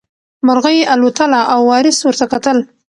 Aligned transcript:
مرغۍ 0.45 0.77
الوتله 0.93 1.39
او 1.53 1.59
وارث 1.69 1.97
ورته 2.03 2.25
کتل. 2.33 2.57